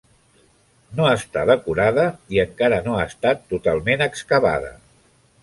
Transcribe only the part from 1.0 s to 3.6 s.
està decorada i encara no ha estat